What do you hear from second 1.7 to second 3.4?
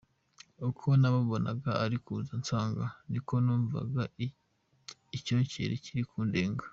ari kuza ansanga, niko